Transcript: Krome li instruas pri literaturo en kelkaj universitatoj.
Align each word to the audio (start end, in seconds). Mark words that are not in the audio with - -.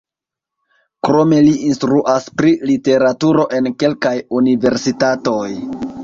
Krome 1.07 1.41
li 1.47 1.51
instruas 1.67 2.25
pri 2.41 2.53
literaturo 2.69 3.45
en 3.57 3.69
kelkaj 3.83 4.15
universitatoj. 4.41 5.43